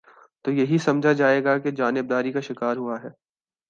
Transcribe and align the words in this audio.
تو 0.45 0.51
یہی 0.51 0.77
سمجھا 0.77 1.13
جائے 1.13 1.43
گا 1.43 1.57
کہ 1.57 1.71
جانب 1.71 2.09
داری 2.09 2.31
کا 2.31 2.39
شکار 2.39 2.77
ہوا 2.77 3.03
ہے۔ 3.03 3.09